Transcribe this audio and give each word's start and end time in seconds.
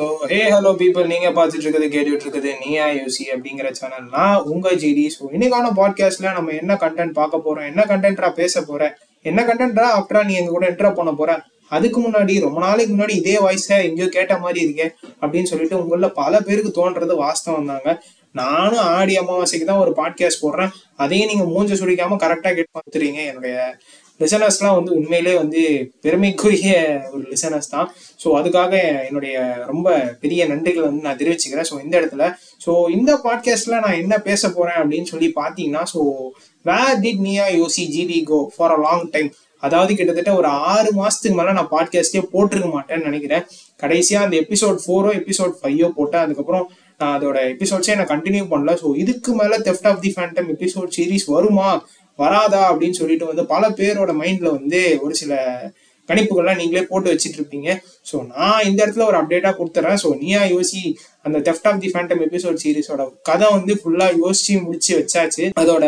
So 0.00 0.26
hey 0.26 0.38
hello 0.50 0.70
people 0.78 1.06
நீங்க 1.06 1.28
பார்த்துட்டு 1.30 1.64
இருக்குது 1.64 1.88
கேட்டுட்டு 1.88 2.24
இருக்குது 2.26 2.58
நீயா 2.58 2.86
யூசி 2.90 3.24
அப்படிங்கிற 3.34 3.70
சேனல் 3.70 4.06
நான் 4.10 4.42
உங்க 4.42 4.68
ஜிடி 4.74 5.10
ஸோ 5.16 5.24
இன்னைக்கான 5.32 5.72
பாட்காஸ்ட்ல 5.76 6.32
நம்ம 6.32 6.52
என்ன 6.52 6.74
கண்டென்ட் 6.74 7.12
பார்க்க 7.12 7.44
போறோம் 7.44 7.66
என்ன 7.66 7.84
கண்டென்ட்ரா 7.84 8.30
பேச 8.32 8.62
போறேன் 8.62 8.94
என்ன 9.22 9.42
கண்டென்ட்ரா 9.42 9.88
ஆஃப்டரா 9.98 10.24
நீ 10.24 10.34
எங்க 10.34 10.50
கூட 10.50 10.66
என்ட்ரா 10.70 10.94
பண்ண 10.94 11.12
போற 11.12 11.32
அதுக்கு 11.70 12.00
முன்னாடி 12.00 12.40
ரொம்ப 12.40 12.60
நாளைக்கு 12.60 12.94
முன்னாடி 12.94 13.10
இதே 13.10 13.38
வாய்ஸை 13.38 13.82
எங்கேயோ 13.82 14.08
கேட்ட 14.08 14.38
மாதிரி 14.38 14.60
இருக்கே 14.66 14.86
அப்படின்னு 15.22 15.42
சொல்லிட்டு 15.42 15.76
உங்கள 15.76 16.08
பல 16.12 16.40
பேருக்கு 16.40 16.72
தோன்றது 16.80 17.16
வாஸ்தவம் 17.16 17.66
தாங்க. 17.66 17.90
நானும் 18.32 18.78
ஆடி 18.78 19.18
அமாவாசைக்கு 19.18 19.64
தான் 19.64 19.78
ஒரு 19.78 19.92
பாட்காஸ்ட் 19.96 20.42
போடுறேன். 20.42 20.68
அதையும் 20.96 21.28
நீங்க 21.28 21.44
மூஞ்ச 21.44 21.76
சுடிக்காம 21.76 22.18
கரெக்டா 22.20 22.54
கேட்டு 22.54 22.72
பார்த்துறீங்க 22.78 23.26
என்னுடைய 23.26 23.78
லிசனர்ஸ்லாம் 24.20 24.76
வந்து 24.78 24.92
உண்மையிலே 24.94 25.34
வந்து 25.34 25.60
பெருமைக்குரிய 26.02 26.72
ஒரு 27.12 27.22
லிசனர்ஸ் 27.32 27.72
தான். 27.74 27.88
ஸோ 28.22 28.28
அதுக்காக 28.40 28.72
என்னுடைய 29.08 29.36
ரொம்ப 29.66 29.88
பெரிய 30.20 30.46
நன்றிகளை 30.46 30.86
வந்து 30.90 31.06
நான் 31.06 31.20
தெரிவிச்சுக்கிறேன். 31.22 31.68
ஸோ 31.70 31.76
இந்த 31.84 31.94
இடத்துல 32.00 32.24
ஸோ 32.66 32.72
இந்த 32.90 33.12
பாட்காஸ்ட்ல 33.24 33.78
நான் 33.84 34.00
என்ன 34.02 34.18
பேச 34.18 34.50
போறேன் 34.50 34.80
அப்படின்னு 34.82 35.10
சொல்லி 35.12 35.30
பார்த்தீங்கன்னா 35.40 35.84
so 35.94 36.00
where 36.64 36.98
did 37.04 37.22
Neeya 37.28 37.46
Yosi 37.60 37.84
GV 37.96 38.18
go 38.22 38.40
for 38.56 38.74
a 38.76 38.80
long 38.86 39.06
time 39.10 39.30
அதாவது 39.62 39.92
கிட்டத்தட்ட 39.94 40.34
ஒரு 40.34 40.46
ஆறு 40.46 40.90
மாசத்துக்கு 40.98 41.38
மேலே 41.38 41.52
நான் 41.52 41.72
பாட்காஸ்டே 41.72 42.20
போட்டிருக்க 42.34 42.68
மாட்டேன்னு 42.76 43.08
நினைக்கிறேன். 43.08 43.42
கடைசியா 43.82 44.20
அந்த 44.26 44.36
எபிசோட் 44.36 44.78
ஃபோரோ 44.84 45.10
எபிசோட் 45.20 45.52
ஃபைவோ 45.60 45.88
போட்டேன். 45.88 46.22
அதுக்கப்புறம் 46.22 46.64
நான் 47.00 47.14
அதோட 47.18 47.38
எபிசோட்ஸே 47.54 47.96
நான் 47.96 48.12
கண்டினியூ 48.14 48.44
பண்ணல. 48.52 48.72
ஸோ 48.82 48.96
இதுக்கு 48.96 49.32
மேலே 49.34 49.56
theft 49.68 49.88
of 49.90 50.00
the 50.00 50.12
phantom 50.16 50.48
episode 50.54 50.94
series 50.96 51.26
வருமா? 51.36 51.68
வராதா 52.22 52.62
அப்படின்னு 52.70 53.00
சொல்லிட்டு 53.00 53.30
வந்து 53.30 53.44
பல 53.52 53.70
பேரோட 53.78 54.12
மைண்ட்ல 54.22 54.50
வந்து 54.58 54.80
ஒரு 55.04 55.14
சில 55.22 55.34
கணிப்புகள்லாம் 56.08 56.58
நீங்களே 56.60 56.82
போட்டு 56.88 57.12
வச்சிட்டு 57.12 57.38
இருப்பீங்க 57.38 57.68
ஸோ 58.10 58.16
நான் 58.30 58.64
இந்த 58.68 58.78
இடத்துல 58.84 59.04
ஒரு 59.10 59.18
அப்டேட்டா 59.18 59.50
கொடுத்துறேன். 59.58 59.98
ஸோ 60.02 60.08
நீயா 60.22 60.40
யோசி 60.54 60.80
அந்த 61.26 61.38
theft 61.48 61.68
of 61.70 61.80
the 61.82 61.90
phantom 61.92 62.22
episode 62.26 62.60
சீரிஸோட 62.62 63.04
கதை 63.28 63.48
வந்து 63.56 63.74
ஃபுல்லா 63.80 64.08
யோசிச்சு 64.22 64.54
முடிச்சு 64.64 64.92
வச்சாச்சு. 65.00 65.44
அதோட 65.62 65.84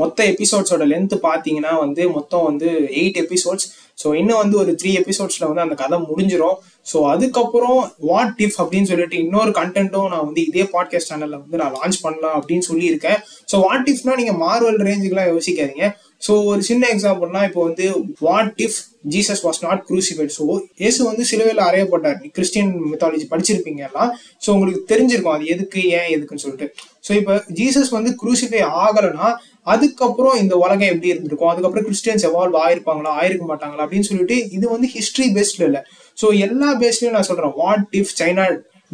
மொத்த 0.00 0.26
எபிசோட்ஸோட 0.32 0.84
லென்த் 0.92 1.14
பார்த்தீங்கன்னா 1.26 1.72
வந்து 1.78 2.02
மொத்தம் 2.10 2.44
வந்து 2.44 2.68
எயிட் 3.00 3.20
எபிசோட்ஸ் 3.24 3.66
ஸோ 4.02 4.08
இன்னும் 4.14 4.40
வந்து 4.42 4.56
ஒரு 4.58 4.72
த்ரீ 4.82 4.90
எபிசோட்ஸில் 5.00 5.46
வந்து 5.46 5.64
அந்த 5.64 5.74
கதை 5.74 5.96
முடிஞ்சிடும் 6.10 6.58
ஸோ 6.92 6.98
அதுக்கப்புறம் 7.06 7.80
வாட் 8.10 8.32
டிஃப் 8.38 8.56
அப்படின்னு 8.60 8.90
சொல்லிட்டு 8.90 9.16
இன்னொரு 9.16 9.50
கண்டென்ட்டும் 9.50 10.08
நான் 10.12 10.24
வந்து 10.24 10.42
இதே 10.46 10.64
பாட்காஸ்ட் 10.74 11.10
சேனலில் 11.10 11.40
வந்து 11.42 11.60
நான் 11.62 11.74
லான்ச் 11.74 11.98
பண்ணலாம் 12.02 12.36
அப்படின்னு 12.38 12.66
சொல்லியிருக்கேன். 12.68 13.18
ஸோ 13.52 13.58
வாட் 13.64 13.84
டிஃப்னா 13.88 14.14
நீங்கள் 14.20 14.40
மார்வல் 14.44 14.80
ரேஞ்சுக்குலாம் 14.88 15.30
யோசிக்காதீங்க. 15.32 15.88
ஸோ 16.26 16.32
ஒரு 16.44 16.62
சின்ன 16.62 16.88
எக்ஸாம்பிள்னா 16.94 17.42
இப்போ 17.48 17.60
வந்து 17.64 17.86
what 18.20 18.52
if 18.66 18.78
Jesus 19.04 19.42
was 19.46 19.60
not 19.66 19.82
crucified 19.88 20.32
so 20.38 20.44
இயேசு 20.82 21.00
வந்து 21.08 21.24
சிலுவையில் 21.30 21.62
அறையப்பட்டார். 21.68 22.18
கிறிஸ்டியன் 22.36 22.72
மித்தாலஜி 22.92 23.26
படிச்சிருப்பீங்க 23.32 23.82
எல்லாம். 23.88 24.10
ஸோ 24.44 24.48
உங்களுக்கு 24.54 24.82
தெரிஞ்சிருக்கும் 24.92 25.36
அது 25.36 25.46
எதுக்கு 25.54 25.82
ஏன் 25.98 26.10
எதுக்குன்னு 26.16 26.44
சொல்லிட்டு. 26.46 26.68
ஸோ 27.06 27.12
இப்போ 27.20 27.34
ஜீசஸ் 27.60 27.92
வந்து 27.98 28.12
குரூசிஃபை 28.22 28.62
ஆகலைன்னா 28.84 29.28
அதுக்கப்புறம் 29.74 30.36
இந்த 30.42 30.54
உலகம் 30.64 30.90
எப்படி 30.92 31.12
இருந்திருக்கும்? 31.12 31.50
அதுக்கப்புறம் 31.52 31.86
கிறிஸ்டியன்ஸ் 31.88 32.26
எவால்வ் 32.30 32.58
ஆயிருப்பாங்களா 32.64 33.12
ஆயிருக்க 33.20 33.46
மாட்டாங்களா 33.52 33.84
அப்படின்னு 33.86 34.08
சொல்லிட்டு 34.10 34.36
இது 34.56 34.66
வந்து 34.74 34.88
ஹிஸ்ட்ரி 34.96 35.28
பேஸ்ட்ல 35.36 35.68
இல்லை. 35.70 35.82
ஸோ 36.22 36.28
எல்லா 36.46 36.70
பேஸ்லயும் 36.82 37.16
நான் 37.16 37.28
சொல்றேன். 37.30 37.54
What 37.62 37.86
if 38.00 38.14
China 38.20 38.44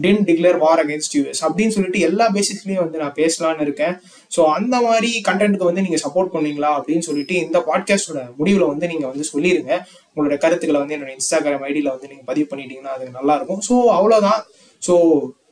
then 0.04 0.22
declare 0.28 0.58
war 0.64 0.80
against 0.82 1.14
US 1.18 1.42
அப்படின்னு 1.46 1.74
சொல்லிட்டு 1.76 2.00
எல்லா 2.08 2.26
பேசிஸ்லயும் 2.36 2.82
வந்து 2.84 3.00
நான் 3.02 3.16
பேசலான்னு 3.20 3.64
இருக்கேன். 3.66 3.94
ஸோ 4.36 4.42
அந்த 4.58 4.76
மாதிரி 4.80 5.10
கண்டென்ட்க்கு 5.28 5.68
வந்து 5.70 5.84
நீங்க 5.86 6.00
சப்போர்ட் 6.04 6.34
பண்ணீங்களா 6.34 6.70
அப்படின்னு 6.78 7.06
சொல்லிட்டு 7.08 7.34
இந்த 7.44 7.58
பாட்காஸ்டோட 7.68 8.22
முடிவில் 8.36 8.70
வந்து 8.72 8.86
நீங்க 8.92 9.06
வந்து 9.12 9.26
சொல்லிருங்க. 9.32 9.72
உங்களோட 10.16 10.36
கருத்துக்களை 10.44 10.80
வந்து 10.82 10.96
என்னோட 10.98 11.12
இன்ஸ்டாகிராம் 11.16 11.66
ஐடியில் 11.70 11.92
வந்து 11.94 12.10
நீங்க 12.12 12.24
பதிவு 12.24 12.48
பண்ணிட்டீங்கன்னா 12.52 12.94
அது 12.96 13.10
நல்லா 13.18 13.36
இருக்கும். 13.40 13.62
ஸோ 13.68 13.76
அவ்வளோதான் 13.98 14.40
ஸோ 14.82 14.94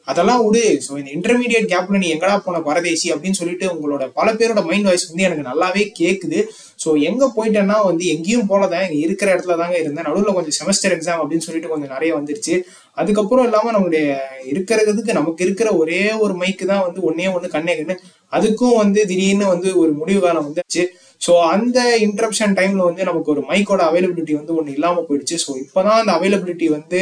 அதெல்லாம் 0.08 0.42
விடு. 0.44 0.62
ஸோ 0.86 0.92
இந்த 1.00 1.10
இன்டர்மீடியட் 1.16 1.68
கேப்ல 1.72 2.00
நீ 2.02 2.08
எங்கடா 2.14 2.36
போன 2.46 2.60
பரதேசி 2.68 3.06
அப்படின்னு 3.14 3.38
சொல்லிட்டு 3.40 3.66
உங்களோட 3.74 4.04
பல 4.18 4.26
பேரோட 4.40 4.62
மைண்ட் 4.70 4.88
வாய்ஸ் 4.88 5.08
வந்து 5.10 5.26
எனக்கு 5.28 5.48
நல்லாவே 5.50 5.84
கேட்குது 6.00 6.40
ஸோ 6.84 6.90
எங்க 7.08 7.24
போயிட்டேன்னா 7.36 7.76
வந்து 7.90 8.04
எங்கேயும் 8.14 8.48
போலதான் 8.50 8.84
இங்கே 8.86 9.00
இருக்கிற 9.06 9.28
இடத்துல 9.34 9.56
தாங்க 9.62 9.76
இருந்தேன். 9.82 10.06
நடுவில் 10.08 10.36
கொஞ்சம் 10.38 10.56
செமஸ்டர் 10.60 10.94
எக்ஸாம் 10.96 11.20
அப்படின்னு 11.22 11.46
சொல்லிட்டு 11.46 11.72
கொஞ்சம் 11.72 11.94
நிறைய 11.94 12.10
வந்துருச்சு. 12.18 12.56
அதுக்கப்புறம் 13.00 13.46
இல்லாமல் 13.48 13.74
நம்மளுடைய 13.76 14.08
இருக்கிறதுக்கு 14.52 15.18
நமக்கு 15.20 15.44
இருக்கிற 15.46 15.68
ஒரே 15.82 16.02
ஒரு 16.24 16.34
மைக்கு 16.42 16.66
தான் 16.72 16.84
வந்து 16.86 17.00
ஒன்னே 17.08 17.26
ஒன்று 17.36 17.54
கண்ணே 17.56 17.74
கண்ணு. 17.78 17.96
அதுக்கும் 18.36 18.76
வந்து 18.82 19.00
திடீர்னு 19.06 19.46
வந்து 19.54 19.70
ஒரு 19.82 19.92
முடிவு 19.92 20.20
காலம் 20.20 20.46
வந்துச்சு 20.48 20.84
ஸோ 21.26 21.34
அந்த 21.48 21.78
இன்ட்ரப்ஷன் 22.06 22.54
டைம்ல 22.56 22.82
வந்து 22.88 23.02
நமக்கு 23.04 23.30
ஒரு 23.34 23.42
மைக்கோட 23.50 23.82
அவைலபிலிட்டி 23.90 24.32
வந்து 24.32 24.54
ஒன்று 24.54 24.72
இல்லாமல் 24.72 25.06
போயிடுச்சு. 25.08 25.36
ஸோ 25.44 25.52
இப்போதான் 25.62 26.00
அந்த 26.00 26.12
அவைலபிலிட்டி 26.12 26.66
வந்து 26.68 27.00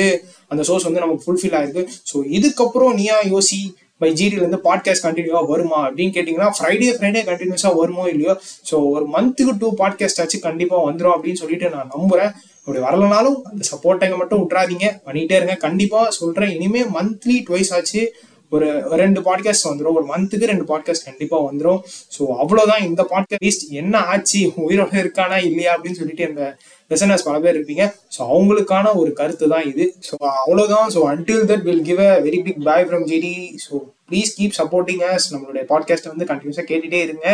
அந்த 0.48 0.62
சோர்ஸ் 0.62 0.86
வந்து 0.88 1.02
நமக்கு 1.04 1.24
ஃபுல்ஃபில் 1.24 1.56
ஆயிருக்கு. 1.58 1.82
ஸோ 2.10 2.18
இதுக்கப்புறம் 2.38 2.94
நீயா 2.94 3.16
யோசி 3.30 3.60
பை 4.02 4.10
ஜிடியில் 4.18 4.44
வந்து 4.44 4.58
பாட்காஸ்ட் 4.64 5.06
கண்டினியூவா 5.06 5.40
வருமா 5.46 5.80
அப்படின்னு 5.88 6.14
கேட்டிங்கன்னா 6.14 6.48
ஃப்ரைடே 6.56 6.88
ஃப்ரைடே 6.96 7.20
கண்டினியூஸாக 7.28 7.78
வருமோ 7.80 8.04
இல்லையோ? 8.12 8.34
ஸோ 8.70 8.76
ஒரு 8.92 9.04
மந்த்துக்கு 9.14 9.52
டூ 9.58 9.68
பாட்காஸ்ட் 9.80 10.20
ஆச்சு 10.22 10.38
கண்டிப்பாக 10.48 10.86
வந்துடும் 10.88 11.14
அப்படின்னு 11.16 11.40
சொல்லிட்டு 11.42 11.68
நான் 11.74 11.92
நம்புகிறேன் 11.96 12.32
அப்படி 12.64 12.80
வரலனாலும் 12.86 13.38
அந்த 13.50 13.62
சப்போர்ட்டை 13.72 14.16
மட்டும் 14.16 14.42
விட்றாதீங்க 14.42 14.88
பண்ணிகிட்டே 15.06 15.38
இருங்க. 15.40 15.56
கண்டிப்பாக 15.66 16.10
சொல்கிறேன் 16.10 16.52
இனிமேல் 16.56 16.92
மந்த்லி 16.98 17.36
டுவைஸ் 17.48 17.72
ஆச்சு. 17.78 18.02
ஒரு 18.52 18.66
ரெண்டு 19.00 19.20
பாட்காஸ்ட் 19.20 19.68
வந்துடும் 19.68 19.96
ஒரு 19.98 20.06
மந்த்துக்கு 20.06 20.50
ரெண்டு 20.50 20.64
பாட்காஸ்ட் 20.64 21.04
கண்டிப்பாக 21.04 21.46
வந்துடும் 21.48 21.80
ஸோ 22.16 22.22
அவ்வளோதான் 22.42 22.84
இந்த 22.84 23.02
பாட்காஸ்ட் 23.10 23.64
என்ன 23.72 23.94
ஆச்சு? 24.04 24.40
உயிரோட 24.66 24.92
இருக்கானா 25.02 25.38
இல்லையா? 25.44 25.76
அப்படின்னு 25.76 26.00
சொல்லிட்டு 26.00 26.28
இந்த 26.28 26.42
லிசனர்ஸ் 26.90 27.24
பல 27.24 27.40
பேர் 27.40 27.56
இருப்பீங்க. 27.58 27.84
ஸோ 28.14 28.20
அவங்களுக்கான 28.32 28.94
ஒரு 28.94 29.12
கருத்து 29.12 29.48
தான் 29.48 29.66
இது 29.66 29.84
ஸோ 30.08 30.14
அவ்வளோதான் 30.42 30.88
so 30.94 31.02
until 31.12 31.44
that 31.44 31.62
will 31.62 31.82
give 31.82 32.00
a 32.00 32.12
very 32.20 32.42
big 32.42 32.62
bye 32.64 32.84
from 32.84 33.06
GT 33.06 33.34
so 33.66 33.74
please 34.10 34.32
keep 34.38 34.58
supporting 34.60 35.04
us 35.12 35.28
நம்மளுடைய 35.34 35.64
பாட்காஸ்ட்டை 35.68 36.12
வந்து 36.14 36.24
கண்டினியூஸாக 36.24 36.66
கேட்டுகிட்டே 36.70 37.02
இருங்க. 37.02 37.26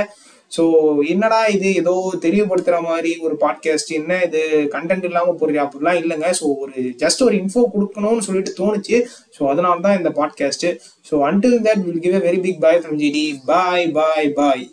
ஸோ 0.53 0.63
என்னடா 1.09 1.47
இது? 1.47 1.75
ஏதோ 1.75 1.93
தெளிவுபடுத்துற 2.21 2.83
மாதிரி 2.83 3.19
ஒரு 3.21 3.35
பாட்காஸ்ட் 3.41 3.91
என்ன 3.91 4.21
இது? 4.25 4.43
கண்டென்ட் 4.73 5.05
இல்லாமல் 5.05 5.39
போறியா 5.41 5.63
அப்படிலாம் 5.65 6.01
இல்லைங்க. 6.01 6.31
ஸோ 6.39 6.47
ஒரு 6.59 6.73
ஜஸ்ட் 6.99 7.23
ஒரு 7.23 7.37
இன்ஃபோ 7.37 7.63
கொடுக்கணும்னு 7.75 8.19
சொல்லிட்டு 8.21 8.53
தோணுச்சு. 8.61 8.99
ஸோ 9.39 9.49
அதனால 9.49 9.81
தான் 9.81 9.99
இந்த 9.99 10.13
podcast 10.17 10.67
so 11.11 11.17
until 11.29 11.59
that 11.63 11.85
will 11.85 12.01
give 12.01 12.15
a 12.15 12.25
very 12.25 12.41
big 12.41 12.61
bye 12.61 12.81
from 12.81 12.99
GT 12.99 13.27
bye 13.45 13.87
bye 13.93 14.29
bye 14.33 14.65